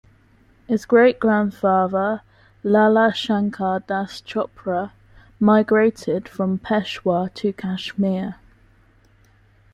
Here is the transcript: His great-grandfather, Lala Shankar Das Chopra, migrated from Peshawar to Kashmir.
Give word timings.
His 0.67 0.87
great-grandfather, 0.87 2.23
Lala 2.63 3.13
Shankar 3.13 3.81
Das 3.81 4.19
Chopra, 4.23 4.93
migrated 5.39 6.27
from 6.27 6.57
Peshawar 6.57 7.29
to 7.35 7.53
Kashmir. 7.53 8.37